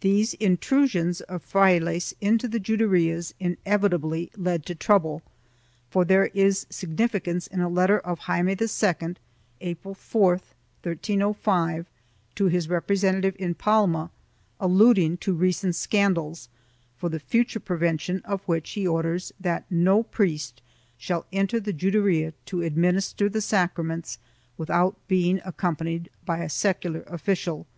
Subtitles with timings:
[0.00, 5.22] 3 These intrusions of frailes into the Juderias inevitably led to trouble,
[5.88, 9.14] for there is significance in a letter of Jaime II,
[9.60, 10.30] April 4,
[10.82, 11.86] 1305,
[12.34, 14.10] to his representative in Palma,
[14.58, 16.48] alluding to recent scandals,
[16.96, 20.62] for the future prevention of which he orders that no priest
[20.98, 24.18] shall enter the Juderia to administer the sacra ments
[24.58, 27.68] without being accompanied by a secular official.